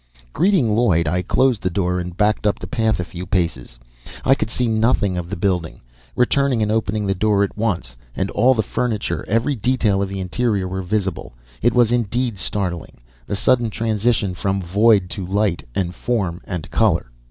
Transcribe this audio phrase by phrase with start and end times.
[0.33, 3.77] Greeting Lloyd, I closed the door and backed up the path a few paces.
[4.25, 5.79] I could see nothing of the building.
[6.15, 7.95] Returning and opening the door, at once
[8.33, 11.33] all the furniture and every detail of the interior were visible.
[11.61, 17.11] It was indeed startling, the sudden transition from void to light and form and color.